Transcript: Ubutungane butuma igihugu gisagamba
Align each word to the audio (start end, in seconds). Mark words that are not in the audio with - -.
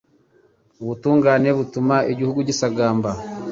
Ubutungane 0.81 1.49
butuma 1.57 1.95
igihugu 2.11 2.39
gisagamba 2.47 3.09